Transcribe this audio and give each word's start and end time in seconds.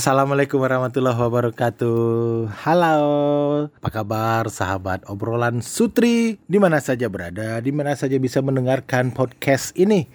Assalamualaikum 0.00 0.64
warahmatullahi 0.64 1.12
wabarakatuh. 1.12 2.48
Halo, 2.64 3.04
apa 3.68 3.90
kabar 3.92 4.48
sahabat 4.48 5.04
obrolan 5.04 5.60
Sutri? 5.60 6.40
Di 6.48 6.56
mana 6.56 6.80
saja 6.80 7.04
berada, 7.12 7.60
di 7.60 7.68
mana 7.68 7.92
saja 7.92 8.16
bisa 8.16 8.40
mendengarkan 8.40 9.12
podcast 9.12 9.76
ini. 9.76 10.08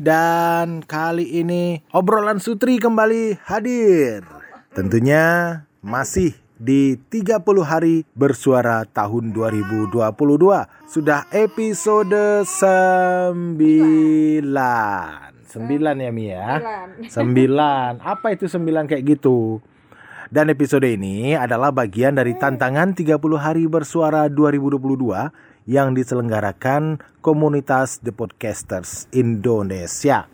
Dan 0.00 0.80
kali 0.80 1.36
ini 1.36 1.84
obrolan 1.92 2.40
Sutri 2.40 2.80
kembali 2.80 3.36
hadir. 3.44 4.24
Tentunya 4.72 5.68
masih 5.84 6.32
di 6.56 6.96
30 6.96 7.44
hari 7.60 8.08
bersuara 8.16 8.88
tahun 8.88 9.36
2022. 9.36 10.00
Sudah 10.88 11.28
episode 11.28 12.40
9. 12.40 15.25
Sembilan 15.46 15.94
ya 16.02 16.10
Mi 16.10 16.26
ya. 16.26 16.58
Sembilan. 17.16 18.02
Apa 18.02 18.34
itu 18.34 18.50
sembilan 18.50 18.90
kayak 18.90 19.04
gitu? 19.06 19.62
Dan 20.26 20.50
episode 20.50 20.90
ini 20.90 21.38
adalah 21.38 21.70
bagian 21.70 22.18
dari 22.18 22.34
tantangan 22.34 22.98
30 22.98 23.14
hari 23.38 23.70
bersuara 23.70 24.26
2022 24.26 25.70
yang 25.70 25.94
diselenggarakan 25.94 26.98
komunitas 27.22 28.02
The 28.02 28.10
Podcasters 28.10 29.06
Indonesia. 29.14 30.26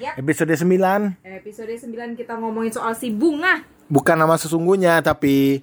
Yap. 0.00 0.16
Episode 0.16 0.54
9 0.56 1.18
Episode 1.26 1.74
9 1.76 2.16
kita 2.16 2.38
ngomongin 2.40 2.72
soal 2.72 2.96
si 2.96 3.12
bunga. 3.12 3.66
bukan 3.90 4.16
nama 4.16 4.38
sesungguhnya 4.38 5.02
tapi 5.02 5.60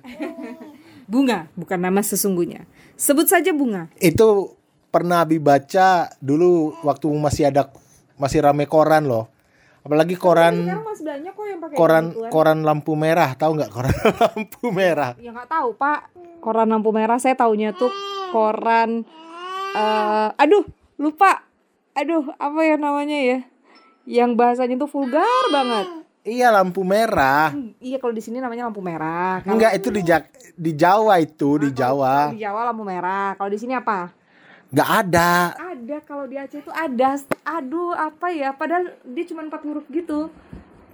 Bunga 1.11 1.47
bukan 1.55 1.79
nama 1.79 2.03
sesungguhnya. 2.03 2.67
Sebut 2.99 3.31
saja 3.31 3.55
bunga. 3.55 3.87
itu 4.03 4.51
pernah 4.91 5.23
Abi 5.23 5.39
baca 5.39 6.11
dulu 6.19 6.75
waktu 6.83 7.07
masih 7.15 7.47
ada 7.47 7.71
masih 8.17 8.41
rame 8.41 8.65
koran 8.65 9.05
loh. 9.05 9.29
Apalagi 9.79 10.13
koran 10.13 10.51
Sekarang 10.57 10.83
masih 10.83 11.05
banyak 11.05 11.31
kok 11.31 11.45
yang 11.45 11.59
pakai 11.59 11.75
koran 11.75 12.03
gituan. 12.09 12.29
koran 12.29 12.59
lampu 12.61 12.93
merah 12.93 13.31
tahu 13.33 13.51
nggak 13.55 13.71
koran 13.71 13.95
lampu 14.25 14.65
merah 14.69 15.11
Ya 15.15 15.31
nggak 15.31 15.47
tahu 15.47 15.69
pak. 15.73 15.99
Koran 16.37 16.67
lampu 16.67 16.91
merah 16.91 17.15
saya 17.15 17.33
taunya 17.33 17.71
tuh 17.71 17.87
koran. 18.29 19.07
eh 19.73 20.29
aduh 20.35 20.67
lupa. 20.97 21.45
Aduh 21.93 22.29
apa 22.35 22.59
ya 22.61 22.75
namanya 22.75 23.15
ya? 23.15 23.39
Yang 24.03 24.31
bahasanya 24.33 24.75
tuh 24.77 24.87
vulgar 24.87 25.23
banget. 25.49 25.87
iya 26.23 26.51
lampu 26.51 26.83
merah 26.83 27.49
Hmm, 27.49 27.71
Iya 27.77 27.97
kalau 27.97 28.11
di 28.11 28.19
sini 28.19 28.37
namanya 28.37 28.67
lampu 28.67 28.81
merah. 28.81 29.39
Kalau 29.39 29.55
enggak 29.55 29.71
itu 29.73 29.87
di 29.89 30.01
Jak- 30.01 30.27
di 30.53 30.71
Jawa 30.73 31.15
itu 31.17 31.55
di 31.57 31.71
Jawa 31.71 32.29
di 32.29 32.39
Jawa 32.39 32.67
lampu 32.67 32.83
merah. 32.83 33.31
Kalau 33.33 33.47
di 33.47 33.55
sini 33.55 33.71
apa? 33.71 34.11
Nggak 34.67 34.89
ada 35.03 35.55
Ada 35.55 35.97
kalau 36.03 36.27
di 36.27 36.35
Aceh 36.35 36.59
itu 36.59 36.71
ada. 36.71 37.15
Aduh 37.47 37.95
apa 37.95 38.27
ya? 38.31 38.51
Padahal 38.51 38.91
dia 39.07 39.23
cuma 39.29 39.45
empat 39.45 39.63
huruf 39.63 39.87
gitu. 39.87 40.27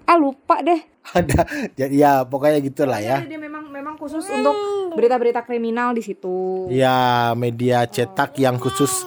Ah 0.04 0.20
lupa 0.20 0.60
deh. 0.60 0.82
ada 1.12 1.44
jadi 1.76 1.96
ya 1.96 2.12
pokoknya 2.24 2.64
gitulah 2.64 2.96
ya 2.96 3.20
Dia 3.28 3.36
memang 3.36 3.68
memang 3.68 4.00
khusus 4.00 4.24
untuk 4.24 4.56
berita-berita 4.96 5.44
kriminal 5.44 5.92
di 5.92 6.00
situ. 6.00 6.68
ya 6.72 7.32
media 7.36 7.84
cetak 7.84 8.40
yang 8.40 8.56
khusus 8.56 9.04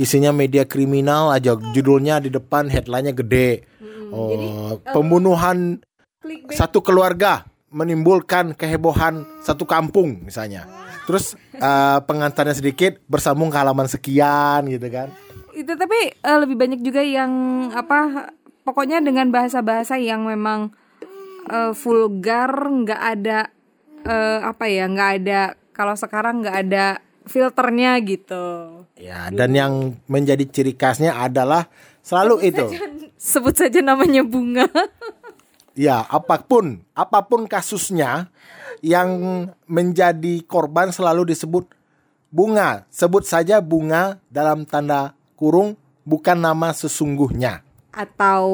isinya 0.00 0.32
media 0.32 0.64
kriminal 0.64 1.28
aja 1.28 1.52
judulnya 1.76 2.24
di 2.24 2.32
depan 2.32 2.72
headline-nya 2.72 3.12
gede 3.12 3.60
oh 4.08 4.80
pembunuhan 4.88 5.84
Clickbait. 6.24 6.56
satu 6.56 6.80
keluarga 6.80 7.44
menimbulkan 7.74 8.54
kehebohan 8.54 9.26
satu 9.42 9.66
kampung 9.66 10.22
misalnya. 10.22 10.70
Terus 11.04 11.34
eh, 11.58 11.98
pengantarnya 12.06 12.54
sedikit 12.54 13.02
bersambung 13.10 13.50
ke 13.50 13.58
halaman 13.58 13.90
sekian 13.90 14.70
gitu 14.70 14.86
kan. 14.88 15.10
Itu 15.50 15.74
tapi 15.74 16.14
eh, 16.14 16.38
lebih 16.38 16.54
banyak 16.54 16.80
juga 16.80 17.02
yang 17.02 17.32
apa? 17.74 18.30
Pokoknya 18.64 19.02
dengan 19.02 19.28
bahasa-bahasa 19.28 19.98
yang 19.98 20.24
memang 20.24 20.70
eh, 21.50 21.74
vulgar, 21.74 22.54
nggak 22.54 23.02
ada 23.02 23.50
eh, 24.06 24.38
apa 24.40 24.64
ya? 24.70 24.86
Nggak 24.86 25.10
ada. 25.20 25.40
Kalau 25.74 25.98
sekarang 25.98 26.46
nggak 26.46 26.56
ada 26.70 27.02
filternya 27.26 27.98
gitu. 28.06 28.44
Ya, 28.94 29.26
dan 29.34 29.50
yang 29.58 29.98
menjadi 30.06 30.46
ciri 30.46 30.78
khasnya 30.78 31.18
adalah 31.18 31.66
selalu 32.04 32.46
itu. 32.46 32.66
Sebut 33.18 33.56
saja 33.56 33.82
namanya 33.82 34.22
bunga. 34.22 34.68
Ya, 35.74 36.06
apa 36.06 36.38
pun 36.38 36.86
apa 36.94 37.26
pun 37.26 37.50
kasusnya 37.50 38.30
yang 38.78 39.50
menjadi 39.66 40.42
korban 40.46 40.94
selalu 40.94 41.34
disebut 41.34 41.66
bunga. 42.30 42.86
Sebut 42.94 43.26
saja 43.26 43.58
bunga 43.58 44.22
dalam 44.30 44.62
tanda 44.62 45.18
kurung 45.34 45.74
bukan 46.06 46.38
nama 46.38 46.70
sesungguhnya. 46.70 47.62
atau 47.94 48.46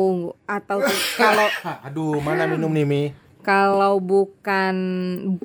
atau 0.44 0.84
kalau 1.16 1.48
Aduh, 1.88 2.20
mana 2.20 2.44
minum 2.44 2.69
nih, 2.69 2.84
Mi? 2.84 3.03
kalau 3.41 3.97
bukan 4.00 4.75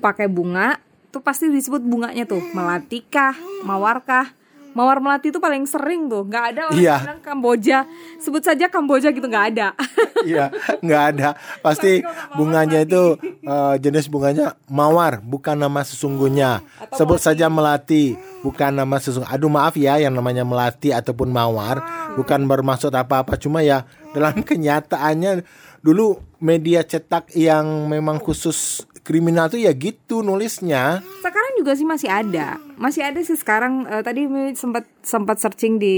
pakai 0.04 0.28
bunga 0.28 0.84
tuh 1.16 1.24
pasti 1.24 1.48
disebut 1.48 1.80
bunganya 1.80 2.28
tuh 2.28 2.44
melatikah 2.52 3.36
mawarkah 3.64 4.36
mawar 4.76 5.00
melati 5.00 5.32
itu 5.32 5.40
paling 5.40 5.64
sering 5.64 6.06
tuh 6.06 6.22
nggak 6.22 6.46
ada 6.52 6.62
orang 6.68 6.78
Iya. 6.78 6.96
bilang 7.02 7.22
kamboja 7.24 7.88
sebut 8.20 8.44
saja 8.44 8.68
kamboja 8.68 9.10
gitu 9.10 9.24
nggak 9.24 9.48
ada 9.56 9.68
Iya, 10.26 10.50
nggak 10.82 11.04
ada. 11.14 11.30
Pasti 11.62 12.02
bunganya 12.34 12.82
itu 12.82 13.14
eh, 13.22 13.76
jenis 13.78 14.10
bunganya 14.10 14.58
mawar, 14.66 15.22
bukan 15.22 15.54
nama 15.54 15.86
sesungguhnya. 15.86 16.66
Sebut 16.92 17.22
saja 17.22 17.46
melati, 17.46 18.18
bukan 18.42 18.74
nama 18.74 18.98
sesungguhnya. 18.98 19.30
Aduh 19.30 19.54
maaf 19.54 19.78
ya, 19.78 20.02
yang 20.02 20.18
namanya 20.18 20.42
melati 20.42 20.90
ataupun 20.90 21.30
mawar, 21.30 21.78
bukan 22.18 22.42
bermaksud 22.44 22.90
apa-apa. 22.90 23.38
Cuma 23.38 23.62
ya 23.62 23.86
dalam 24.18 24.42
kenyataannya 24.50 25.46
dulu 25.80 26.18
media 26.42 26.82
cetak 26.82 27.30
yang 27.38 27.86
memang 27.86 28.18
khusus 28.18 28.82
kriminal 29.06 29.46
tuh 29.46 29.62
ya 29.62 29.70
gitu 29.70 30.26
nulisnya. 30.26 31.06
sekarang 31.22 31.45
juga 31.66 31.74
sih 31.74 31.82
masih 31.84 32.06
ada 32.06 32.62
masih 32.78 33.02
ada 33.02 33.18
sih 33.20 33.34
sekarang 33.34 33.90
Eh, 33.90 34.06
tadi 34.06 34.30
sempat 34.54 34.86
sempat 35.02 35.42
searching 35.42 35.82
di 35.82 35.98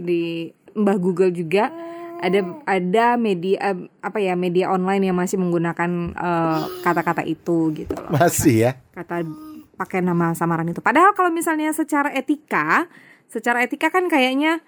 di 0.00 0.48
mbah 0.72 0.96
Google 0.96 1.28
juga 1.30 1.68
ada 2.16 2.40
ada 2.64 3.20
media 3.20 3.60
eh, 3.60 3.76
apa 4.00 4.16
ya 4.16 4.32
media 4.32 4.72
online 4.72 5.04
yang 5.04 5.16
masih 5.16 5.36
menggunakan 5.36 5.90
eh, 6.16 6.62
kata-kata 6.80 7.20
itu 7.22 7.76
gitu 7.76 7.92
loh 7.92 8.08
Masih 8.08 8.56
ya. 8.56 8.72
kata 8.90 9.20
pakai 9.76 10.00
nama 10.00 10.32
samaran 10.32 10.64
itu. 10.64 10.80
Padahal 10.80 11.12
kalau 11.12 11.28
misalnya 11.28 11.68
secara 11.68 12.08
etika, 12.08 12.88
secara 13.28 13.60
etika 13.60 13.92
kan 13.92 14.08
kayaknya 14.08 14.64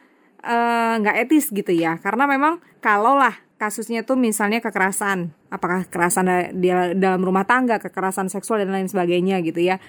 nggak 1.01 1.25
etis 1.25 1.49
gitu 1.49 1.73
ya. 1.73 1.97
Karena 1.97 2.29
memang 2.29 2.61
kalau 2.85 3.17
lah 3.17 3.33
kasusnya 3.57 4.05
tuh 4.05 4.15
misalnya 4.15 4.61
kekerasan, 4.61 5.33
apakah 5.49 5.89
kekerasan 5.89 6.25
da- 6.29 6.53
di 6.53 6.69
dalam 6.95 7.25
rumah 7.25 7.49
tangga, 7.49 7.81
kekerasan 7.81 8.29
seksual 8.29 8.61
dan 8.61 8.71
lain 8.71 8.85
sebagainya 8.85 9.41
gitu 9.41 9.65
ya. 9.65 9.81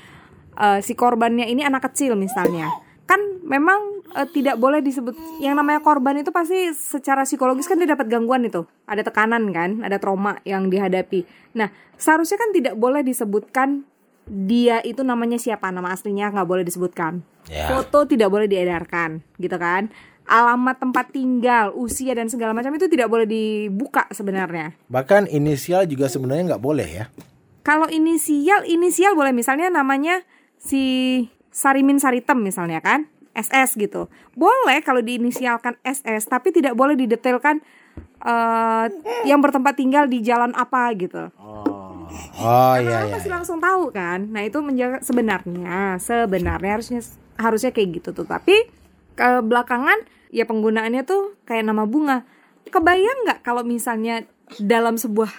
Eh, 0.52 0.80
si 0.80 0.94
korbannya 0.94 1.46
ini 1.46 1.62
anak 1.62 1.86
kecil 1.86 2.14
misalnya. 2.14 2.68
Kan 3.04 3.42
memang 3.42 4.06
eh, 4.12 4.28
tidak 4.30 4.58
boleh 4.58 4.80
disebut 4.80 5.14
yang 5.40 5.54
namanya 5.54 5.80
korban 5.80 6.18
itu 6.18 6.30
pasti 6.30 6.70
secara 6.72 7.24
psikologis 7.24 7.66
kan 7.66 7.78
dia 7.78 7.90
dapat 7.90 8.08
gangguan 8.08 8.44
itu. 8.44 8.66
Ada 8.86 9.04
tekanan 9.04 9.50
kan, 9.50 9.82
ada 9.82 9.98
trauma 9.98 10.38
yang 10.44 10.68
dihadapi. 10.68 11.24
Nah, 11.54 11.70
seharusnya 11.96 12.38
kan 12.38 12.50
tidak 12.50 12.76
boleh 12.76 13.02
disebutkan 13.02 13.86
dia 14.26 14.78
itu 14.80 15.02
namanya 15.02 15.42
siapa 15.42 15.74
nama 15.74 15.90
aslinya 15.90 16.30
nggak 16.30 16.46
boleh 16.46 16.62
disebutkan 16.62 17.26
Ya. 17.50 17.66
foto 17.66 18.06
tidak 18.06 18.30
boleh 18.30 18.46
diedarkan 18.46 19.26
gitu 19.42 19.58
kan 19.58 19.90
alamat 20.30 20.78
tempat 20.78 21.10
tinggal 21.10 21.74
usia 21.74 22.14
dan 22.14 22.30
segala 22.30 22.54
macam 22.54 22.70
itu 22.78 22.86
tidak 22.86 23.10
boleh 23.10 23.26
dibuka 23.26 24.06
sebenarnya 24.14 24.78
Bahkan 24.86 25.26
inisial 25.26 25.90
juga 25.90 26.06
sebenarnya 26.06 26.54
nggak 26.54 26.62
boleh 26.62 26.86
ya. 26.86 27.06
kalau 27.66 27.90
inisial 27.90 28.62
inisial 28.70 29.18
boleh 29.18 29.34
misalnya 29.34 29.74
namanya 29.74 30.22
si 30.60 30.84
Sarimin 31.50 31.98
Saritem 31.98 32.44
misalnya 32.44 32.84
kan 32.84 33.08
SS 33.34 33.80
gitu 33.80 34.12
boleh 34.36 34.84
kalau 34.84 35.00
diinisialkan 35.00 35.80
SS 35.82 36.28
tapi 36.28 36.52
tidak 36.52 36.76
boleh 36.76 37.00
didetailkan 37.00 37.64
eh, 38.28 38.86
yang 39.24 39.40
bertempat 39.40 39.80
tinggal 39.80 40.06
di 40.06 40.20
jalan 40.20 40.52
apa 40.54 40.92
gitu 41.00 41.32
Oh 42.40 42.74
iya 42.80 43.06
Karena 43.06 43.08
iya. 43.10 43.14
pasti 43.14 43.30
langsung 43.30 43.60
tahu 43.62 43.94
kan. 43.94 44.32
Nah 44.32 44.42
itu 44.42 44.58
menjaga 44.64 45.04
sebenarnya 45.04 46.00
sebenarnya 46.02 46.72
harusnya 46.80 47.02
harusnya 47.38 47.72
kayak 47.72 48.02
gitu 48.02 48.10
tuh. 48.16 48.26
Tapi 48.26 48.66
ke 49.14 49.30
belakangan 49.44 50.08
ya 50.34 50.48
penggunaannya 50.48 51.04
tuh 51.06 51.38
kayak 51.46 51.68
nama 51.68 51.86
bunga. 51.86 52.26
Kebayang 52.70 53.26
nggak 53.28 53.40
kalau 53.46 53.66
misalnya 53.66 54.26
dalam 54.58 54.98
sebuah 54.98 55.32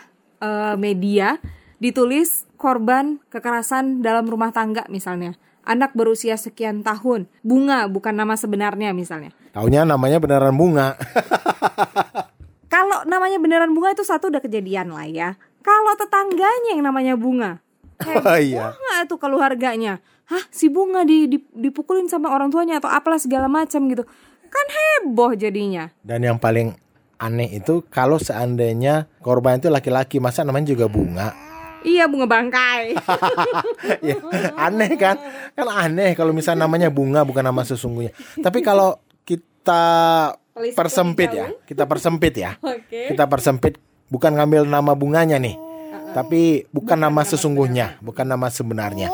eh, 0.42 0.74
media 0.78 1.40
ditulis 1.80 2.46
korban 2.60 3.16
kekerasan 3.32 4.04
dalam 4.04 4.28
rumah 4.28 4.52
tangga 4.52 4.84
misalnya. 4.92 5.32
Anak 5.64 5.96
berusia 5.96 6.36
sekian 6.36 6.84
tahun, 6.84 7.28
bunga 7.40 7.88
bukan 7.88 8.12
nama 8.12 8.36
sebenarnya 8.36 8.92
misalnya. 8.92 9.32
Taunya 9.56 9.88
namanya 9.88 10.20
beneran 10.20 10.52
bunga. 10.56 10.96
Kalau 12.72 13.02
namanya 13.04 13.40
beneran 13.40 13.72
bunga 13.72 13.96
itu 13.96 14.04
satu 14.04 14.28
udah 14.28 14.40
kejadian 14.40 14.92
lah 14.92 15.08
ya. 15.08 15.28
Kalau 15.60 15.92
tetangganya 15.96 16.76
yang 16.76 16.84
namanya 16.84 17.16
bunga, 17.16 17.60
Oh 18.00 18.38
iya. 18.40 18.72
nggak 18.72 19.12
tuh 19.12 19.20
keluarganya 19.20 20.00
hah 20.24 20.40
si 20.48 20.72
bunga 20.72 21.04
di, 21.04 21.28
di- 21.28 21.50
dipukulin 21.52 22.08
sama 22.08 22.32
orang 22.32 22.48
tuanya 22.48 22.80
atau 22.80 22.88
apalah 22.88 23.20
segala 23.20 23.44
macam 23.44 23.84
gitu 23.92 24.08
kan 24.48 24.66
heboh 24.72 25.36
jadinya 25.36 25.92
Dan 26.00 26.24
yang 26.24 26.38
paling 26.40 26.72
aneh 27.20 27.50
itu 27.52 27.84
kalau 27.92 28.16
seandainya 28.16 29.04
korban 29.20 29.60
itu 29.60 29.68
laki-laki, 29.68 30.16
masa 30.16 30.40
namanya 30.46 30.72
juga 30.72 30.88
bunga? 30.88 31.36
Iya 31.84 32.04
bunga 32.06 32.26
bangkai. 32.28 32.96
ya, 34.08 34.16
aneh 34.56 34.92
kan? 35.00 35.16
Kan 35.56 35.66
aneh 35.68 36.12
kalau 36.12 36.36
misalnya 36.36 36.68
namanya 36.68 36.92
bunga 36.92 37.24
bukan 37.24 37.44
nama 37.44 37.64
sesungguhnya. 37.64 38.12
Tapi 38.40 38.60
kalau 38.60 39.00
kita 39.24 39.84
persempit 40.76 41.30
ya, 41.32 41.46
kita 41.64 41.84
persempit 41.88 42.34
ya. 42.36 42.56
Oke. 42.60 43.14
Kita 43.14 43.24
persempit 43.24 43.80
bukan 44.12 44.36
ngambil 44.36 44.66
nama 44.68 44.92
bunganya 44.92 45.40
nih. 45.40 45.56
Tapi 46.10 46.66
bukan 46.74 46.98
nama 46.98 47.22
sesungguhnya, 47.22 48.02
bukan 48.02 48.26
nama 48.26 48.50
sebenarnya. 48.50 49.08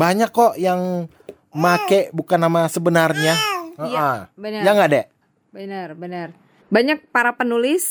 Banyak 0.00 0.32
kok 0.32 0.56
yang 0.56 1.06
make 1.52 2.08
bukan 2.16 2.40
nama 2.40 2.66
sebenarnya. 2.72 3.36
Heeh. 3.78 4.16
benar. 4.34 4.62
Ya 4.64 4.70
nggak, 4.74 4.88
Dek? 4.90 5.06
Benar, 5.52 5.88
benar. 5.94 6.28
Banyak 6.68 7.08
para 7.12 7.36
penulis 7.36 7.84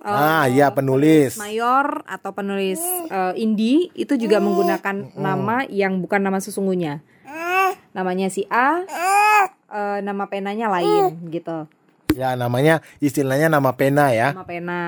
eh, 0.00 0.08
Ah, 0.10 0.44
iya 0.46 0.68
penulis. 0.70 1.36
mayor 1.36 2.02
atau 2.04 2.30
penulis 2.30 2.80
eh, 3.06 3.32
indie 3.36 3.92
itu 3.94 4.16
juga 4.16 4.38
menggunakan 4.38 5.12
nama 5.14 5.62
yang 5.64 6.00
bukan 6.00 6.20
nama 6.20 6.38
sesungguhnya. 6.38 7.04
Namanya 7.90 8.26
si 8.28 8.46
A, 8.46 8.86
eh, 9.66 9.98
nama 10.00 10.26
penanya 10.26 10.70
lain 10.70 11.18
gitu. 11.28 11.66
Ya 12.10 12.34
namanya 12.34 12.82
istilahnya 12.98 13.46
nama 13.46 13.70
pena 13.72 14.10
ya. 14.10 14.34
Nama 14.34 14.42
pena. 14.42 14.82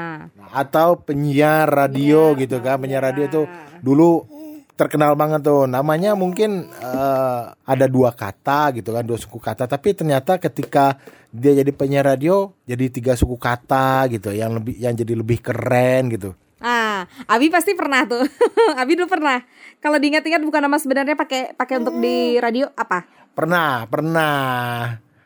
atau 0.51 0.99
penyiar 0.99 1.67
radio 1.67 2.35
gitu 2.35 2.59
kan 2.59 2.77
penyiar 2.77 3.03
radio 3.05 3.27
tuh 3.27 3.47
dulu 3.79 4.27
terkenal 4.73 5.15
banget 5.15 5.41
tuh 5.41 5.65
namanya 5.67 6.13
mungkin 6.13 6.67
eh, 6.69 7.43
ada 7.55 7.87
dua 7.87 8.11
kata 8.11 8.75
gitu 8.75 8.91
kan 8.91 9.07
dua 9.07 9.15
suku 9.17 9.39
kata 9.39 9.65
tapi 9.65 9.95
ternyata 9.95 10.37
ketika 10.37 10.99
dia 11.33 11.57
jadi 11.57 11.73
penyiar 11.73 12.07
radio 12.07 12.53
jadi 12.69 12.93
tiga 12.93 13.17
suku 13.17 13.41
kata 13.41 14.07
gitu 14.13 14.31
yang 14.31 14.61
lebih 14.61 14.77
yang 14.77 14.93
jadi 14.93 15.17
lebih 15.17 15.41
keren 15.43 16.13
gitu 16.13 16.37
Ah, 16.63 17.11
Abi 17.27 17.51
pasti 17.51 17.75
pernah 17.75 18.07
tuh. 18.07 18.23
Abi 18.79 18.95
dulu 18.95 19.11
pernah. 19.11 19.43
Kalau 19.83 19.99
diingat-ingat 19.99 20.39
bukan 20.47 20.63
nama 20.63 20.79
sebenarnya 20.79 21.19
pakai 21.19 21.59
pakai 21.59 21.83
untuk 21.83 21.99
di 21.99 22.39
radio 22.39 22.71
apa? 22.79 23.03
pernah 23.33 23.89
pernah 23.89 24.37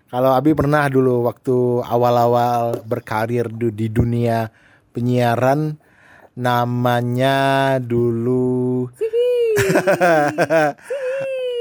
kalau 0.06 0.30
Abi 0.30 0.54
pernah 0.54 0.86
dulu 0.86 1.26
waktu 1.26 1.82
awal-awal 1.82 2.86
berkarir 2.86 3.50
di 3.50 3.90
dunia 3.90 4.46
penyiaran 4.94 5.74
namanya 6.38 7.76
dulu 7.82 8.86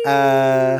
eh 0.05 0.77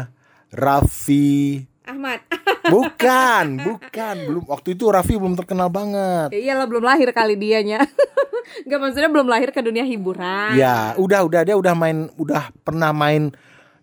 Raffi 0.54 1.66
Ahmad. 1.86 2.20
Bukan, 2.68 3.46
bukan. 3.70 4.16
Belum 4.26 4.44
waktu 4.50 4.74
itu 4.74 4.90
Raffi 4.90 5.16
belum 5.16 5.38
terkenal 5.38 5.70
banget. 5.70 6.34
Ya 6.34 6.40
iyalah 6.52 6.66
belum 6.66 6.84
lahir 6.84 7.10
kali 7.14 7.38
dianya. 7.38 7.86
Gak 8.70 8.80
maksudnya 8.82 9.10
belum 9.10 9.30
lahir 9.30 9.50
ke 9.54 9.62
dunia 9.62 9.86
hiburan. 9.86 10.58
Ya, 10.58 10.94
udah 10.98 11.26
udah 11.26 11.42
dia 11.46 11.56
udah 11.58 11.74
main 11.74 12.10
udah 12.18 12.54
pernah 12.62 12.94
main 12.94 13.34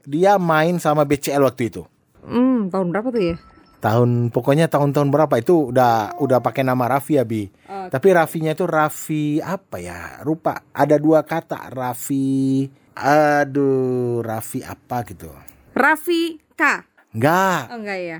dia 0.06 0.38
main 0.38 0.78
sama 0.82 1.06
BCL 1.06 1.42
waktu 1.42 1.70
itu. 1.70 1.82
Hmm, 2.22 2.70
tahun 2.70 2.90
berapa 2.94 3.10
tuh 3.10 3.22
ya? 3.22 3.36
Tahun 3.82 4.30
pokoknya 4.30 4.70
tahun-tahun 4.70 5.10
berapa 5.10 5.34
itu 5.42 5.74
udah 5.74 6.14
udah 6.22 6.38
pakai 6.38 6.62
nama 6.62 6.86
Raffi 6.86 7.18
Abi. 7.18 7.50
Tapi 7.66 8.08
Raffinya 8.14 8.54
itu 8.54 8.62
Raffi 8.62 9.42
apa 9.42 9.82
ya? 9.82 10.22
Rupa 10.22 10.70
ada 10.70 10.94
dua 11.02 11.26
kata 11.26 11.66
Raffi 11.74 12.70
aduh 12.94 14.22
Raffi 14.22 14.62
apa 14.62 15.02
gitu. 15.10 15.34
Raffi 15.74 16.38
K. 16.54 16.62
Enggak. 17.12 17.60
Oh 17.68 17.78
enggak 17.78 17.98
ya? 18.00 18.18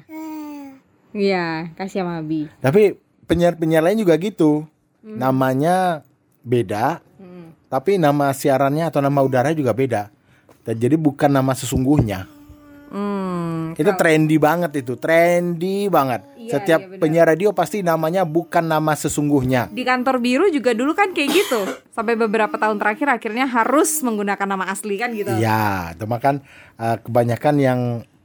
Iya, 1.12 1.72
kasih 1.76 2.04
sama 2.04 2.20
Abi. 2.20 2.48
Tapi 2.60 2.96
penyiar-penyiar 3.28 3.84
lain 3.84 4.00
juga 4.00 4.16
gitu. 4.16 4.64
Namanya 5.02 6.06
beda, 6.40 7.02
tapi 7.66 7.98
nama 7.98 8.30
siarannya 8.30 8.86
atau 8.86 9.02
nama 9.02 9.18
udara 9.18 9.50
juga 9.50 9.74
beda. 9.74 10.14
Dan 10.62 10.78
jadi 10.78 10.94
bukan 10.94 11.26
nama 11.26 11.52
sesungguhnya. 11.52 12.30
Hmm, 12.92 13.72
Itu 13.74 13.88
trendy 13.96 14.36
banget 14.36 14.84
itu, 14.84 14.94
trendy 14.94 15.88
banget. 15.88 16.22
Iya, 16.36 16.50
Setiap 16.54 16.80
iya 16.86 16.98
penyiar 17.00 17.26
radio 17.26 17.50
pasti 17.50 17.80
namanya 17.80 18.22
bukan 18.22 18.62
nama 18.62 18.92
sesungguhnya. 18.92 19.72
di 19.72 19.80
kantor 19.82 20.20
biru 20.20 20.46
juga 20.52 20.76
dulu 20.76 20.92
kan 20.92 21.10
kayak 21.10 21.30
gitu. 21.32 21.60
Sampai 21.90 22.14
beberapa 22.14 22.52
tahun 22.54 22.76
terakhir 22.78 23.08
akhirnya 23.10 23.48
harus 23.48 24.04
menggunakan 24.04 24.44
nama 24.46 24.68
asli 24.70 25.00
kan 25.00 25.10
gitu. 25.16 25.32
Iya, 25.34 25.96
cuma 25.98 26.20
kan 26.20 26.44
eh, 26.78 26.96
kebanyakan 27.00 27.54
yang 27.58 27.80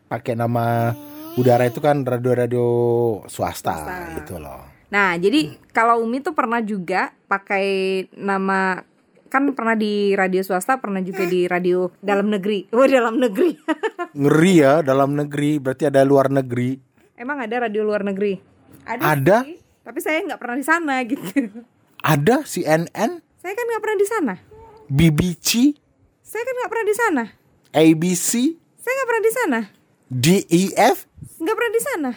pakai 0.08 0.34
nama 0.34 0.96
udara 1.38 1.70
itu 1.70 1.78
kan 1.78 2.02
radio-radio 2.02 2.66
swasta, 3.30 4.10
gitu 4.18 4.42
loh. 4.42 4.66
Nah, 4.88 5.20
jadi 5.20 5.60
kalau 5.76 6.02
Umi 6.02 6.24
tuh 6.24 6.32
pernah 6.32 6.64
juga 6.64 7.12
pakai 7.28 8.08
nama 8.16 8.82
kan 9.28 9.44
pernah 9.52 9.76
di 9.76 10.16
radio 10.16 10.40
swasta, 10.40 10.80
pernah 10.80 11.04
juga 11.04 11.28
di 11.28 11.46
radio 11.46 11.92
dalam 12.00 12.32
negeri. 12.32 12.68
Oh, 12.76 12.88
dalam 12.88 13.20
negeri. 13.20 13.52
Ngeri 14.24 14.54
ya 14.64 14.80
dalam 14.82 15.14
negeri, 15.14 15.60
berarti 15.60 15.92
ada 15.92 16.02
luar 16.08 16.32
negeri. 16.32 16.80
Emang 17.20 17.44
ada 17.44 17.68
radio 17.68 17.84
luar 17.84 18.08
negeri? 18.08 18.40
Ada. 18.88 19.44
sih, 19.44 19.60
tapi 19.84 20.00
saya 20.00 20.24
nggak 20.24 20.40
pernah 20.40 20.56
di 20.56 20.66
sana 20.66 20.94
gitu. 21.12 21.28
Ada 22.00 22.48
CNN, 22.48 23.12
Saya 23.44 23.54
kan 23.54 23.66
nggak 23.68 23.84
pernah 23.84 24.00
di 24.00 24.08
sana. 24.08 24.34
BBC, 24.88 25.76
Saya 26.24 26.42
kan 26.48 26.54
nggak 26.56 26.72
pernah 26.72 26.88
di 26.88 26.96
sana. 26.96 27.24
ABC, 27.76 28.32
Saya 28.80 28.92
nggak 28.96 29.10
pernah 29.12 29.24
di 29.28 29.34
sana. 29.36 29.60
DEF, 30.08 31.04
Nggak 31.38 31.56
pernah 31.56 31.72
di 31.72 31.82
sana. 31.84 32.12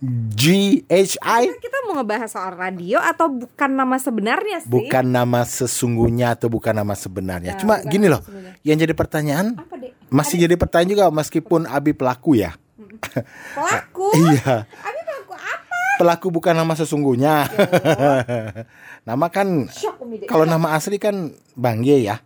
GHI. 0.00 1.42
Kan 1.44 1.60
kita 1.60 1.78
mau 1.84 2.00
ngebahas 2.00 2.32
soal 2.32 2.56
radio 2.56 2.96
atau 3.04 3.28
bukan 3.28 3.70
nama 3.76 4.00
sebenarnya 4.00 4.64
sih? 4.64 4.72
Bukan 4.72 5.04
nama 5.12 5.44
sesungguhnya 5.44 6.40
atau 6.40 6.48
bukan 6.48 6.72
nama 6.72 6.96
sebenarnya. 6.96 7.60
Cuma 7.60 7.84
gini 7.84 8.08
loh, 8.08 8.24
yang 8.64 8.80
jadi 8.80 8.96
pertanyaan 8.96 9.60
Apa 9.60 9.76
masih 10.08 10.40
jadi 10.40 10.56
pertanyaan 10.56 10.90
juga 10.96 11.06
meskipun 11.12 11.68
Abi 11.68 11.92
pelaku 11.92 12.40
ya. 12.40 12.56
Pelaku? 13.52 14.08
Iya, 14.24 14.64
Abi 14.64 15.00
pelaku 15.04 15.34
apa? 15.36 15.78
pelaku 16.00 16.26
bukan 16.32 16.54
nama 16.56 16.72
sesungguhnya. 16.72 17.44
nama 19.08 19.26
kan 19.28 19.68
kalau 20.24 20.48
nama 20.48 20.80
asli 20.80 20.96
kan 20.96 21.36
Bang 21.52 21.84
Ye 21.84 22.08
ya. 22.08 22.24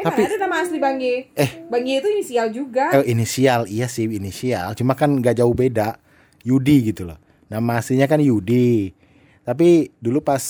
Eh, 0.00 0.04
tapi- 0.08 0.24
mana 0.24 0.32
ada 0.32 0.38
nama 0.40 0.56
asli 0.64 0.78
Bang 0.80 0.96
Ye? 0.96 1.28
Eh. 1.36 1.50
Bang 1.68 1.84
Ye 1.84 2.00
itu 2.00 2.08
inisial 2.08 2.48
juga. 2.48 2.96
Eh, 2.96 3.12
inisial, 3.12 3.68
iya 3.68 3.84
sih 3.84 4.08
inisial. 4.08 4.72
Cuma 4.72 4.96
kan 4.96 5.12
gak 5.20 5.36
jauh 5.36 5.52
beda. 5.52 6.00
Yudi 6.40 6.88
gitu 6.88 7.04
loh. 7.04 7.20
Nama 7.52 7.84
aslinya 7.84 8.08
kan 8.08 8.16
Yudi. 8.16 8.96
Tapi 9.44 9.92
dulu 10.00 10.24
pas 10.24 10.40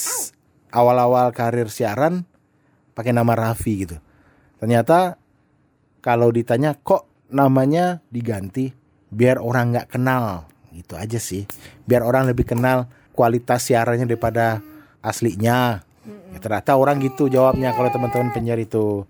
awal-awal 0.71 1.35
karir 1.35 1.67
siaran 1.67 2.23
pakai 2.95 3.11
nama 3.11 3.35
Raffi 3.35 3.87
gitu. 3.87 3.99
Ternyata 4.63 5.19
kalau 5.99 6.31
ditanya 6.31 6.79
kok 6.79 7.11
namanya 7.27 8.03
diganti 8.07 8.71
biar 9.11 9.43
orang 9.43 9.75
nggak 9.75 9.99
kenal 9.99 10.47
gitu 10.71 10.95
aja 10.95 11.19
sih. 11.19 11.51
Biar 11.91 12.07
orang 12.07 12.31
lebih 12.31 12.47
kenal 12.47 12.87
kualitas 13.11 13.67
siarannya 13.67 14.07
daripada 14.07 14.63
aslinya. 15.03 15.83
Ya, 16.31 16.39
ternyata 16.39 16.79
orang 16.79 17.03
gitu 17.03 17.27
jawabnya 17.27 17.75
kalau 17.75 17.91
teman-teman 17.91 18.31
penyiar 18.31 18.63
itu. 18.63 19.03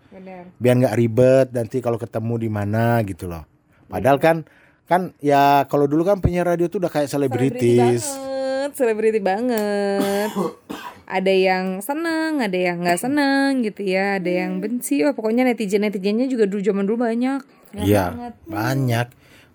Biar 0.61 0.75
nggak 0.81 0.97
ribet 0.97 1.49
nanti 1.53 1.83
kalau 1.83 1.99
ketemu 1.99 2.35
di 2.47 2.49
mana 2.49 3.01
gitu 3.05 3.27
loh. 3.27 3.45
Padahal 3.91 4.23
kan 4.23 4.47
kan 4.87 5.15
ya 5.23 5.67
kalau 5.71 5.87
dulu 5.87 6.03
kan 6.03 6.19
penyiar 6.19 6.47
radio 6.47 6.67
tuh 6.67 6.83
udah 6.83 6.93
kayak 6.93 7.11
selebritis. 7.11 8.07
selebriti 8.71 9.19
banget. 9.19 10.31
ada 11.11 11.33
yang 11.35 11.83
seneng, 11.83 12.39
ada 12.39 12.55
yang 12.55 12.87
nggak 12.87 13.01
seneng 13.03 13.67
gitu 13.67 13.83
ya, 13.83 14.23
ada 14.23 14.31
yang 14.31 14.63
benci. 14.63 15.03
Wah, 15.03 15.13
pokoknya 15.13 15.43
netizen 15.43 15.83
netizennya 15.83 16.31
juga 16.31 16.47
dulu 16.47 16.63
zaman 16.63 16.87
dulu 16.87 17.03
banyak. 17.03 17.41
Iya, 17.83 18.15
banget. 18.15 18.35
banyak. 18.47 19.07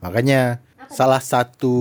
Makanya 0.04 0.42
salah 0.92 1.24
satu 1.24 1.78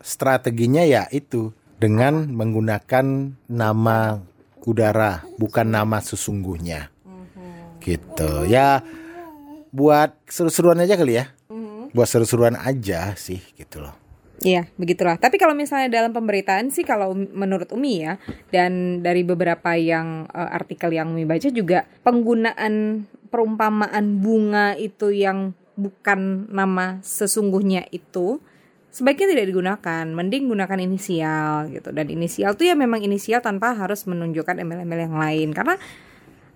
strateginya 0.00 0.86
ya 0.86 1.10
itu 1.10 1.52
dengan 1.76 2.30
menggunakan 2.30 3.34
nama 3.50 4.22
udara 4.64 5.26
bukan 5.36 5.66
nama 5.66 5.98
sesungguhnya. 5.98 6.92
Gitu. 7.80 8.30
Ya 8.46 8.84
buat 9.74 10.14
seru-seruan 10.28 10.78
aja 10.78 10.94
kali 10.94 11.18
ya. 11.18 11.32
Buat 11.90 12.06
seru-seruan 12.06 12.54
aja 12.54 13.18
sih 13.18 13.42
gitu 13.58 13.82
loh. 13.82 14.00
Iya, 14.40 14.72
begitulah. 14.80 15.20
Tapi 15.20 15.36
kalau 15.36 15.52
misalnya 15.52 15.92
dalam 15.92 16.16
pemberitaan 16.16 16.72
sih 16.72 16.80
kalau 16.80 17.12
menurut 17.12 17.68
Umi 17.76 18.08
ya 18.08 18.16
dan 18.48 19.04
dari 19.04 19.20
beberapa 19.20 19.76
yang 19.76 20.24
eh, 20.32 20.50
artikel 20.56 20.96
yang 20.96 21.12
Umi 21.12 21.28
baca 21.28 21.52
juga 21.52 21.84
penggunaan 22.00 23.04
perumpamaan 23.28 24.24
bunga 24.24 24.80
itu 24.80 25.12
yang 25.12 25.52
bukan 25.76 26.48
nama 26.48 27.04
sesungguhnya 27.04 27.84
itu 27.92 28.40
sebaiknya 28.88 29.36
tidak 29.36 29.46
digunakan. 29.52 30.04
Mending 30.08 30.48
gunakan 30.48 30.78
inisial 30.88 31.68
gitu. 31.68 31.92
Dan 31.92 32.08
inisial 32.08 32.56
tuh 32.56 32.72
ya 32.72 32.74
memang 32.74 33.04
inisial 33.04 33.44
tanpa 33.44 33.76
harus 33.76 34.08
menunjukkan 34.08 34.56
embel-embel 34.56 35.04
yang 35.04 35.16
lain 35.20 35.52
karena 35.52 35.76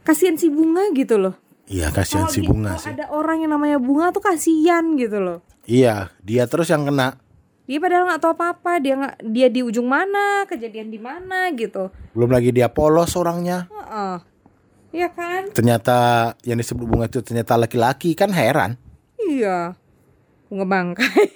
kasihan 0.04 0.36
si 0.36 0.52
bunga 0.52 0.84
gitu 0.92 1.16
loh. 1.16 1.34
Iya 1.64 1.88
kasihan 1.88 2.28
si 2.28 2.44
bunga 2.44 2.76
sih. 2.76 2.92
ada 2.92 3.08
orang 3.08 3.40
yang 3.40 3.56
namanya 3.56 3.80
bunga 3.80 4.12
tuh 4.12 4.20
kasihan 4.20 4.84
gitu 5.00 5.16
loh. 5.16 5.40
Iya, 5.64 6.12
dia 6.20 6.44
terus 6.44 6.68
yang 6.68 6.84
kena. 6.84 7.16
Dia 7.64 7.80
padahal 7.80 8.04
nggak 8.04 8.20
tahu 8.20 8.32
apa-apa, 8.36 8.72
dia 8.76 8.94
nggak 9.00 9.16
dia 9.24 9.48
di 9.48 9.64
ujung 9.64 9.88
mana, 9.88 10.44
kejadian 10.44 10.92
di 10.92 11.00
mana 11.00 11.48
gitu. 11.56 11.88
Belum 12.12 12.28
lagi 12.28 12.52
dia 12.52 12.68
polos 12.68 13.16
orangnya. 13.16 13.64
Heeh. 13.72 14.16
Iya 14.94 15.08
kan? 15.10 15.48
Ternyata 15.56 15.96
yang 16.44 16.60
disebut 16.60 16.84
bunga 16.84 17.08
itu 17.08 17.24
ternyata 17.24 17.56
laki-laki 17.56 18.12
kan 18.12 18.28
heran. 18.28 18.76
Iya. 19.16 19.72
Bunga 20.52 20.68
bangkai. 20.68 21.28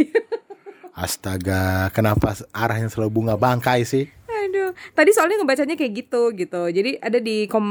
Astaga, 0.98 1.88
kenapa 1.96 2.37
arahnya 2.52 2.92
selalu 2.92 3.10
bunga 3.10 3.34
bangkai 3.40 3.88
sih? 3.88 4.12
Aduh, 4.68 4.76
tadi 4.92 5.10
soalnya 5.16 5.40
ngebacanya 5.40 5.80
kayak 5.80 5.92
gitu 5.96 6.37
gitu. 6.37 6.68
Jadi 6.68 7.00
ada 7.00 7.16
di 7.16 7.48
kom 7.48 7.64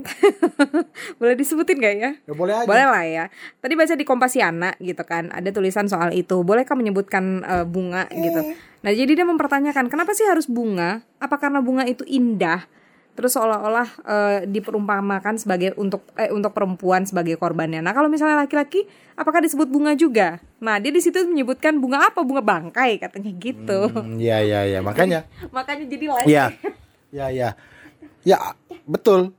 Boleh 1.20 1.36
disebutin 1.36 1.76
gak 1.76 1.94
ya? 2.00 2.10
Ya 2.24 2.32
boleh 2.32 2.54
aja. 2.56 2.64
Boleh 2.64 2.86
lah 2.88 3.04
ya. 3.04 3.24
Tadi 3.60 3.76
baca 3.76 3.92
di 3.92 4.04
Kompasiana 4.08 4.72
gitu 4.80 5.04
kan, 5.04 5.28
ada 5.28 5.52
tulisan 5.52 5.92
soal 5.92 6.16
itu. 6.16 6.40
Bolehkah 6.40 6.72
menyebutkan 6.72 7.44
eh, 7.44 7.66
bunga 7.68 8.08
gitu? 8.08 8.40
Nah, 8.80 8.92
jadi 8.96 9.12
dia 9.12 9.26
mempertanyakan, 9.28 9.92
kenapa 9.92 10.16
sih 10.16 10.24
harus 10.24 10.48
bunga? 10.48 11.04
Apa 11.20 11.36
karena 11.36 11.60
bunga 11.60 11.84
itu 11.84 12.00
indah? 12.08 12.64
Terus 13.14 13.36
seolah-olah 13.36 13.88
eh, 14.06 14.38
diperumpamakan 14.48 15.36
sebagai 15.36 15.74
untuk 15.76 16.06
eh, 16.16 16.30
untuk 16.32 16.54
perempuan 16.54 17.04
sebagai 17.04 17.36
korbannya. 17.36 17.82
Nah, 17.84 17.92
kalau 17.92 18.08
misalnya 18.08 18.38
laki-laki, 18.40 18.86
apakah 19.18 19.44
disebut 19.44 19.68
bunga 19.68 19.92
juga? 19.92 20.40
Nah, 20.62 20.80
dia 20.80 20.88
di 20.94 21.02
situ 21.02 21.20
menyebutkan 21.26 21.76
bunga 21.76 22.08
apa? 22.08 22.22
Bunga 22.22 22.40
bangkai 22.40 22.96
katanya 23.02 23.30
gitu. 23.36 23.90
Hmm, 23.92 24.16
Iya, 24.16 24.38
iya, 24.40 24.60
iya. 24.66 24.78
Makanya 24.80 25.26
Makanya 25.56 25.84
jadi 25.84 26.06
lain. 26.06 26.26
Iya. 26.26 26.44
Ya, 27.10 27.26
ya. 27.34 27.48
Ya, 28.22 28.38
betul. 28.86 29.34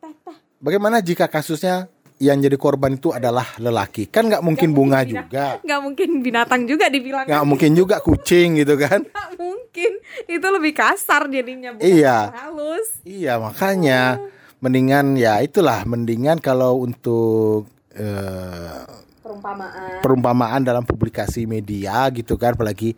Bagaimana 0.61 1.01
jika 1.01 1.25
kasusnya 1.25 1.89
yang 2.21 2.37
jadi 2.37 2.53
korban 2.53 3.01
itu 3.01 3.09
adalah 3.09 3.57
lelaki? 3.57 4.05
Kan 4.05 4.29
nggak 4.29 4.45
mungkin 4.45 4.77
bunga 4.77 5.01
juga. 5.01 5.57
Nggak 5.65 5.81
mungkin 5.81 6.09
binatang 6.21 6.69
juga 6.69 6.85
dibilang. 6.87 7.25
Nggak 7.25 7.45
mungkin 7.49 7.71
juga 7.73 7.97
kucing 7.97 8.61
gitu 8.61 8.77
kan. 8.77 9.01
Nggak 9.01 9.29
mungkin. 9.41 9.91
Itu 10.29 10.47
lebih 10.53 10.77
kasar 10.77 11.25
jadinya. 11.33 11.73
bukan 11.73 11.81
Iya. 11.81 12.17
Halus. 12.29 12.87
Iya, 13.01 13.41
makanya 13.41 14.21
mendingan 14.61 15.17
ya 15.17 15.41
itulah 15.41 15.81
mendingan 15.89 16.37
kalau 16.37 16.85
untuk 16.85 17.65
eh, 17.97 18.85
Perumpamaan. 19.25 20.05
perumpamaan 20.05 20.61
dalam 20.61 20.85
publikasi 20.85 21.49
media 21.49 22.05
gitu 22.13 22.37
kan 22.37 22.53
apalagi 22.53 22.93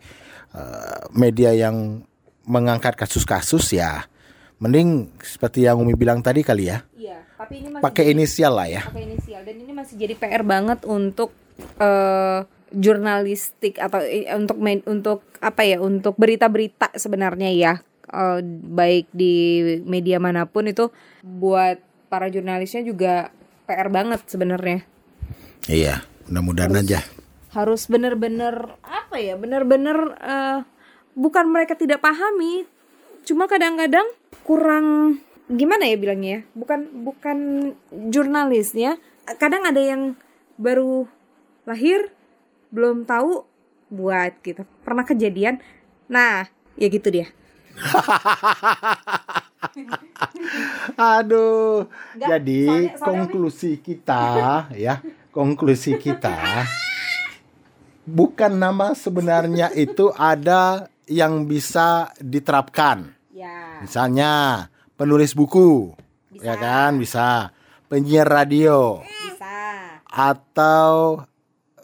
eh, 0.52 0.98
media 1.16 1.56
yang 1.56 2.04
mengangkat 2.44 2.92
kasus-kasus 3.00 3.80
ya 3.80 4.04
mending 4.60 5.10
seperti 5.20 5.66
yang 5.66 5.80
Umi 5.80 5.92
bilang 5.98 6.22
tadi 6.22 6.40
kali 6.40 6.70
ya. 6.70 6.80
Tapi 7.44 7.54
ini 7.60 7.68
masih 7.70 7.84
pakai 7.84 8.04
inisial 8.10 8.52
lah 8.52 8.66
ya. 8.66 8.82
pakai 8.84 9.04
inisial. 9.04 9.40
Dan 9.44 9.56
ini 9.60 9.72
masih 9.72 9.94
jadi 9.94 10.14
PR 10.16 10.42
banget 10.42 10.80
untuk 10.84 11.30
eh 11.76 12.40
jurnalistik 12.74 13.78
atau 13.78 14.02
eh, 14.02 14.26
untuk 14.34 14.58
main- 14.58 14.82
untuk 14.84 15.22
apa 15.38 15.62
ya 15.62 15.78
untuk 15.78 16.16
berita-berita 16.16 16.90
sebenarnya 16.96 17.50
ya. 17.52 17.72
Eh, 18.06 18.40
baik 18.64 19.08
di 19.10 19.34
media 19.84 20.18
mana 20.18 20.44
pun 20.44 20.66
itu 20.66 20.88
buat 21.20 21.78
para 22.08 22.26
jurnalisnya 22.26 22.82
juga 22.82 23.30
PR 23.64 23.88
banget 23.88 24.24
sebenarnya. 24.26 24.82
Iya 25.64 26.04
mudah-mudahan 26.24 26.80
aja. 26.80 27.00
harus 27.50 27.86
bener-bener 27.86 28.74
apa 28.82 29.14
ya 29.14 29.38
bener-bener 29.38 29.94
eh, 30.18 30.58
bukan 31.14 31.46
mereka 31.46 31.78
tidak 31.78 32.02
pahami 32.02 32.66
cuma 33.22 33.46
kadang-kadang 33.46 34.02
kurang 34.42 35.18
gimana 35.46 35.84
ya 35.84 35.96
bilangnya 35.96 36.30
ya? 36.30 36.40
Bukan 36.52 36.80
bukan 37.04 37.38
jurnalisnya 38.08 38.96
kadang 39.36 39.64
ada 39.64 39.80
yang 39.80 40.16
baru 40.56 41.04
lahir 41.64 42.12
belum 42.70 43.04
tahu 43.04 43.44
buat 43.88 44.32
gitu. 44.40 44.64
Pernah 44.82 45.04
kejadian. 45.04 45.60
Nah 46.08 46.48
ya 46.74 46.86
gitu 46.88 47.08
dia. 47.08 47.28
Aduh 50.94 51.88
Nggak, 52.14 52.28
jadi 52.30 52.60
soalnya- 52.66 52.94
soalnya- 52.94 53.26
konklusi 53.26 53.70
kita 53.80 54.22
ya 54.76 54.94
konklusi 55.34 55.98
kita. 55.98 56.34
Bukan 58.04 58.52
nama 58.54 58.92
sebenarnya 58.92 59.72
itu 59.72 60.12
ada 60.12 60.86
yang 61.08 61.48
bisa 61.48 62.12
diterapkan. 62.20 63.16
Ya. 63.32 63.80
Misalnya 63.80 64.30
penulis 64.94 65.34
buku, 65.34 65.94
Bisa. 66.30 66.44
ya 66.46 66.54
kan? 66.58 66.96
Bisa. 66.98 67.50
Penyiar 67.90 68.26
radio. 68.26 69.02
Bisa. 69.02 69.56
Atau 70.08 71.22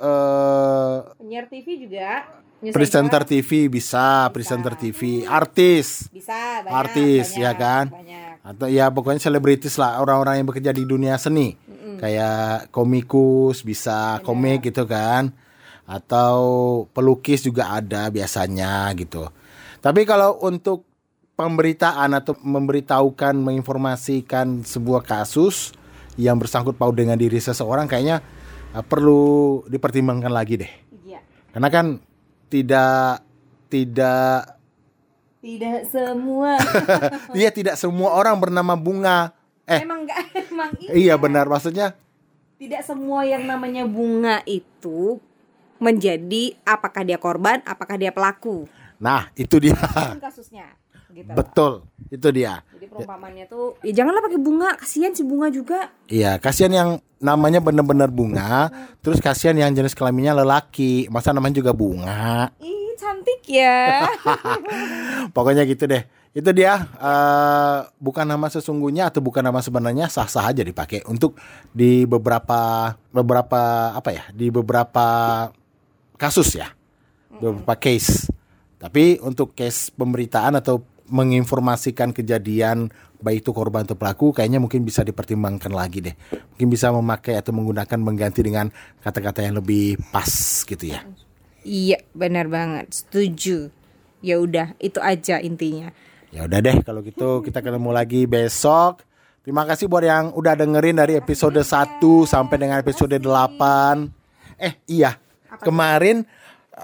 eh 0.00 0.96
penyiar 1.20 1.46
TV 1.50 1.86
juga. 1.86 2.40
Presenter. 2.60 3.24
TV 3.24 3.72
bisa, 3.72 4.28
presenter 4.36 4.76
TV, 4.76 5.24
artis, 5.24 6.12
bisa 6.12 6.60
banyak, 6.60 6.76
artis 6.76 7.32
banyak, 7.32 7.40
ya 7.40 7.52
kan, 7.56 7.84
banyak. 7.88 8.32
atau 8.44 8.66
ya 8.68 8.92
pokoknya 8.92 9.16
selebritis 9.16 9.80
lah 9.80 9.96
orang-orang 9.96 10.44
yang 10.44 10.48
bekerja 10.52 10.76
di 10.76 10.84
dunia 10.84 11.16
seni, 11.16 11.56
kayak 11.96 12.68
komikus 12.68 13.64
bisa, 13.64 14.20
komik 14.20 14.68
gitu 14.68 14.84
kan, 14.84 15.32
atau 15.88 16.36
pelukis 16.92 17.40
juga 17.48 17.72
ada 17.80 18.12
biasanya 18.12 18.92
gitu. 18.92 19.24
Tapi 19.80 20.04
kalau 20.04 20.36
untuk 20.44 20.84
pemberitaan 21.40 22.12
atau 22.12 22.36
memberitahukan, 22.36 23.32
menginformasikan 23.32 24.60
sebuah 24.60 25.00
kasus 25.00 25.72
yang 26.20 26.36
bersangkut 26.36 26.76
paut 26.76 26.92
dengan 26.92 27.16
diri 27.16 27.40
seseorang, 27.40 27.88
kayaknya 27.88 28.20
uh, 28.76 28.84
perlu 28.84 29.64
dipertimbangkan 29.64 30.28
lagi 30.28 30.60
deh. 30.60 30.72
iya 31.08 31.24
Karena 31.56 31.72
kan 31.72 31.86
tidak 32.52 33.24
tidak 33.72 34.60
tidak 35.40 35.88
semua 35.88 36.60
dia 37.32 37.48
tidak 37.58 37.80
semua 37.80 38.12
orang 38.12 38.36
bernama 38.36 38.76
bunga. 38.76 39.32
Eh, 39.64 39.80
emang 39.80 40.04
enggak 40.04 40.20
emang 40.52 40.70
iya 40.92 41.16
benar 41.16 41.48
maksudnya. 41.48 41.96
tidak 42.60 42.84
semua 42.84 43.24
yang 43.24 43.48
namanya 43.48 43.88
bunga 43.88 44.44
itu 44.44 45.16
menjadi 45.80 46.60
apakah 46.68 47.08
dia 47.08 47.16
korban, 47.16 47.64
apakah 47.64 47.96
dia 47.96 48.12
pelaku. 48.12 48.68
Nah, 49.00 49.32
itu 49.32 49.56
dia. 49.56 49.72
Kasusnya. 50.20 50.76
Gitu. 51.10 51.30
Betul. 51.34 51.72
Itu 52.10 52.28
dia. 52.34 52.62
Jadi 52.74 52.86
perumpamannya 52.90 53.44
tuh 53.46 53.76
ya 53.86 53.92
janganlah 54.02 54.22
pakai 54.24 54.40
bunga, 54.40 54.68
kasihan 54.78 55.12
si 55.12 55.22
bunga 55.22 55.52
juga. 55.52 55.92
Iya, 56.10 56.40
kasihan 56.40 56.72
yang 56.72 56.90
namanya 57.20 57.60
benar-benar 57.60 58.08
bunga, 58.08 58.72
terus 59.04 59.20
kasihan 59.20 59.54
yang 59.54 59.70
jenis 59.76 59.92
kelaminnya 59.92 60.32
lelaki. 60.32 61.06
Masa 61.12 61.30
namanya 61.30 61.60
juga 61.60 61.76
bunga. 61.76 62.50
Ih, 62.58 62.96
cantik 62.96 63.44
ya. 63.46 64.08
Pokoknya 65.36 65.68
gitu 65.68 65.84
deh. 65.86 66.02
Itu 66.30 66.54
dia 66.54 66.78
eh, 66.86 67.78
bukan 67.98 68.22
nama 68.22 68.46
sesungguhnya 68.46 69.10
atau 69.10 69.18
bukan 69.18 69.42
nama 69.42 69.58
sebenarnya 69.58 70.06
sah-sah 70.06 70.46
aja 70.54 70.62
dipakai 70.62 71.02
untuk 71.10 71.34
di 71.74 72.06
beberapa 72.06 72.94
beberapa 73.10 73.92
apa 73.92 74.10
ya? 74.14 74.24
Di 74.30 74.48
beberapa 74.48 75.06
kasus 76.14 76.54
ya. 76.54 76.70
Beberapa 77.34 77.74
case. 77.78 78.30
Tapi 78.80 79.20
untuk 79.20 79.52
case 79.52 79.92
pemberitaan 79.92 80.56
atau 80.56 80.80
menginformasikan 81.10 82.14
kejadian 82.14 82.94
baik 83.20 83.44
itu 83.44 83.52
korban 83.52 83.84
atau 83.84 83.98
pelaku 83.98 84.32
kayaknya 84.32 84.62
mungkin 84.62 84.86
bisa 84.86 85.04
dipertimbangkan 85.04 85.74
lagi 85.74 86.00
deh. 86.00 86.14
Mungkin 86.56 86.68
bisa 86.72 86.88
memakai 86.94 87.36
atau 87.36 87.52
menggunakan 87.52 87.98
mengganti 88.00 88.40
dengan 88.40 88.72
kata-kata 89.04 89.44
yang 89.44 89.60
lebih 89.60 90.00
pas 90.08 90.62
gitu 90.64 90.94
ya. 90.94 91.04
iya, 91.66 92.00
benar 92.16 92.48
banget. 92.48 92.88
Setuju. 92.94 93.68
Ya 94.24 94.40
udah, 94.40 94.72
itu 94.80 95.00
aja 95.00 95.40
intinya. 95.40 95.92
Ya 96.30 96.46
udah 96.46 96.62
deh 96.62 96.78
kalau 96.86 97.02
gitu 97.02 97.42
kita 97.42 97.60
ketemu 97.60 97.90
lagi 97.90 98.24
besok. 98.24 99.02
Terima 99.40 99.64
kasih 99.64 99.88
buat 99.88 100.04
yang 100.04 100.36
udah 100.36 100.54
dengerin 100.54 101.00
dari 101.00 101.16
episode 101.16 101.58
1 101.58 101.98
sampai 102.28 102.56
dengan 102.60 102.78
episode 102.78 103.16
8. 103.16 104.60
Eh 104.60 104.76
iya, 104.86 105.16
kemarin 105.64 106.28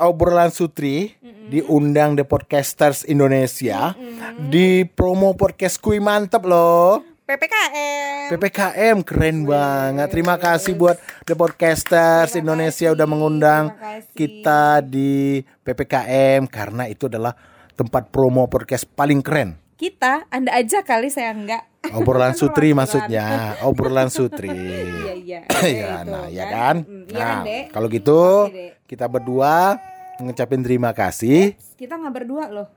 obrolan 0.00 0.52
Sutri 0.52 1.16
diundang 1.46 2.18
The 2.18 2.24
Podcasters 2.26 3.06
Indonesia 3.06 3.94
di 4.36 4.84
promo 4.84 5.32
podcast 5.38 5.80
Kui 5.80 6.02
mantep 6.02 6.44
loh. 6.44 7.00
PPKM. 7.26 8.30
PPKM 8.30 8.96
keren 9.02 9.42
banget. 9.42 10.08
Terima 10.14 10.38
kasih 10.38 10.78
buat 10.78 10.94
The 11.26 11.34
Podcasters 11.34 12.38
Indonesia 12.38 12.94
udah 12.94 13.06
mengundang 13.08 13.74
terima 13.74 13.98
kasih. 13.98 14.14
kita 14.14 14.62
di 14.86 15.42
PPKM 15.66 16.46
karena 16.46 16.86
itu 16.86 17.10
adalah 17.10 17.34
tempat 17.74 18.14
promo 18.14 18.46
podcast 18.46 18.86
paling 18.86 19.26
keren. 19.26 19.58
Kita, 19.76 20.24
Anda 20.32 20.56
aja 20.56 20.80
kali 20.86 21.12
saya 21.12 21.34
enggak. 21.36 21.66
Obrolan 21.92 22.32
Sutri 22.38 22.72
maksudnya, 22.72 23.58
obrolan 23.66 24.08
Sutri. 24.08 24.48
Iya, 24.56 25.12
iya. 25.12 25.40
ya, 25.66 25.86
Itu, 26.02 26.10
nah, 26.10 26.26
ya 26.30 26.44
kan. 26.46 26.76
Iya 26.86 27.26
Nah, 27.26 27.42
kalau 27.74 27.86
gitu. 27.90 28.46
Kita 28.86 29.06
berdua 29.06 29.76
ngucapin 30.18 30.62
terima 30.62 30.90
kasih. 30.90 31.54
Kita 31.74 31.94
nggak 31.94 32.14
berdua 32.14 32.48
loh. 32.48 32.68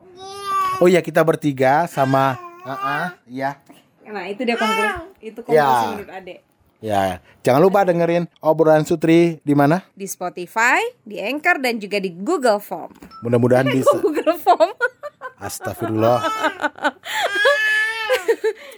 Oh 0.80 0.88
ya 0.88 1.00
kita 1.00 1.22
bertiga 1.22 1.86
sama, 1.86 2.36
ah, 2.62 2.72
ah, 2.72 3.08
ya, 3.26 3.60
Nah, 4.04 4.26
itu 4.26 4.42
dia 4.42 4.58
konklusi. 4.58 5.06
Itu 5.22 5.40
konklusi 5.46 5.54
Ya. 5.54 5.90
menurut 5.94 6.10
Adek. 6.12 6.40
ya. 6.82 7.04
Jangan 7.40 7.62
lupa 7.62 7.86
dengerin 7.86 8.26
obrolan 8.40 8.82
Sutri 8.82 9.38
di 9.40 9.54
mana? 9.54 9.86
Di 9.94 10.10
Spotify, 10.10 10.82
di 11.06 11.22
Anchor 11.22 11.62
dan 11.62 11.78
juga 11.78 12.02
di 12.02 12.10
Google 12.10 12.58
Form. 12.58 12.90
Mudah-mudahan 13.22 13.70
bisa. 13.76 14.02
Google 14.02 14.34
Form. 14.36 14.74
Astagfirullah. 15.46 16.26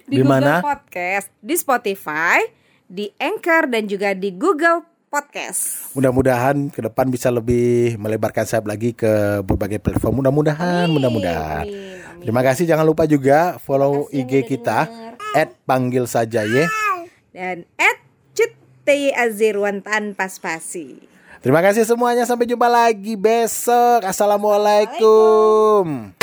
di, 0.06 0.12
Di 0.12 0.18
Google 0.20 0.28
mana? 0.28 0.54
Podcast, 0.60 1.32
di 1.40 1.56
Spotify, 1.56 2.44
di 2.84 3.08
Anchor 3.16 3.72
dan 3.72 3.88
juga 3.88 4.12
di 4.12 4.36
Google 4.36 4.84
Podcast. 5.12 5.92
Mudah-mudahan 5.92 6.72
ke 6.72 6.80
depan 6.80 7.12
bisa 7.12 7.28
lebih 7.28 8.00
melebarkan 8.00 8.48
sayap 8.48 8.64
lagi 8.64 8.96
ke 8.96 9.44
berbagai 9.44 9.84
platform. 9.84 10.24
Mudah-mudahan, 10.24 10.88
mudah-mudahan. 10.88 11.68
Terima 12.24 12.40
kasih. 12.40 12.64
Jangan 12.64 12.88
lupa 12.88 13.04
juga 13.04 13.60
follow 13.60 14.08
kasih 14.08 14.24
IG 14.24 14.48
kita 14.48 14.88
denger. 14.88 15.52
@panggil 15.68 16.08
saja 16.08 16.48
ya. 16.48 16.64
Dan 17.36 17.68
at 17.76 18.00
Cut 18.32 18.56
T 18.88 19.12
Azirwan 19.12 19.84
tanpa 19.84 20.32
spasi. 20.32 21.04
Terima 21.44 21.60
kasih 21.60 21.84
semuanya. 21.84 22.24
Sampai 22.24 22.48
jumpa 22.48 22.72
lagi 22.72 23.20
besok. 23.20 24.08
Assalamualaikum. 24.08 26.16